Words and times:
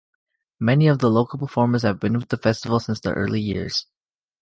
Many 0.59 0.87
of 0.87 0.97
the 0.97 1.11
local 1.11 1.37
performers 1.37 1.83
have 1.83 1.99
been 1.99 2.17
with 2.17 2.29
the 2.29 2.37
festival 2.37 2.79
since 2.79 2.99
the 2.99 3.13
early 3.13 3.39
years. 3.39 3.85